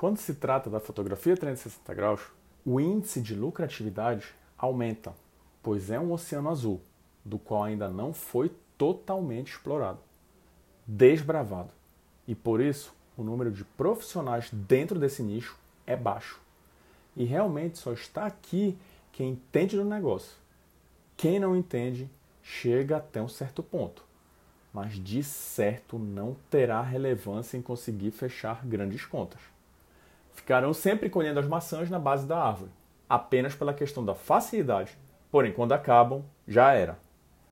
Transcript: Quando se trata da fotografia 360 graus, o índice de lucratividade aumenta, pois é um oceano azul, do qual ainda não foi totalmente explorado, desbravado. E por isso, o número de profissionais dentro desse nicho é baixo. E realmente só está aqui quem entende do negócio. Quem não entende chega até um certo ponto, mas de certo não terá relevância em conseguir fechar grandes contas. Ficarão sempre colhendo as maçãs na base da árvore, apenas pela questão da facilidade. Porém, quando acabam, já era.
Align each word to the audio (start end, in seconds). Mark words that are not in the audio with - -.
Quando 0.00 0.16
se 0.16 0.32
trata 0.32 0.70
da 0.70 0.80
fotografia 0.80 1.36
360 1.36 1.92
graus, 1.92 2.22
o 2.64 2.80
índice 2.80 3.20
de 3.20 3.34
lucratividade 3.34 4.34
aumenta, 4.56 5.12
pois 5.62 5.90
é 5.90 6.00
um 6.00 6.10
oceano 6.10 6.48
azul, 6.48 6.80
do 7.22 7.38
qual 7.38 7.64
ainda 7.64 7.86
não 7.90 8.14
foi 8.14 8.50
totalmente 8.78 9.52
explorado, 9.52 9.98
desbravado. 10.86 11.68
E 12.26 12.34
por 12.34 12.62
isso, 12.62 12.94
o 13.14 13.22
número 13.22 13.50
de 13.50 13.62
profissionais 13.62 14.48
dentro 14.50 14.98
desse 14.98 15.22
nicho 15.22 15.58
é 15.86 15.94
baixo. 15.94 16.40
E 17.14 17.24
realmente 17.24 17.76
só 17.76 17.92
está 17.92 18.24
aqui 18.24 18.78
quem 19.12 19.32
entende 19.32 19.76
do 19.76 19.84
negócio. 19.84 20.32
Quem 21.14 21.38
não 21.38 21.54
entende 21.54 22.08
chega 22.42 22.96
até 22.96 23.20
um 23.20 23.28
certo 23.28 23.62
ponto, 23.62 24.02
mas 24.72 24.94
de 24.94 25.22
certo 25.22 25.98
não 25.98 26.34
terá 26.48 26.80
relevância 26.80 27.58
em 27.58 27.60
conseguir 27.60 28.12
fechar 28.12 28.64
grandes 28.64 29.04
contas. 29.04 29.59
Ficarão 30.40 30.72
sempre 30.72 31.10
colhendo 31.10 31.38
as 31.38 31.46
maçãs 31.46 31.90
na 31.90 31.98
base 31.98 32.26
da 32.26 32.42
árvore, 32.42 32.70
apenas 33.06 33.54
pela 33.54 33.74
questão 33.74 34.02
da 34.02 34.14
facilidade. 34.14 34.96
Porém, 35.30 35.52
quando 35.52 35.72
acabam, 35.72 36.24
já 36.48 36.72
era. 36.72 36.98